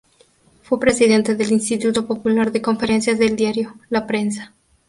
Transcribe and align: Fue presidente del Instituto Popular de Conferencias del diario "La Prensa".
Fue 0.63 0.79
presidente 0.79 1.35
del 1.35 1.51
Instituto 1.51 2.07
Popular 2.07 2.51
de 2.51 2.59
Conferencias 2.59 3.19
del 3.19 3.35
diario 3.35 3.75
"La 3.91 4.07
Prensa". 4.07 4.51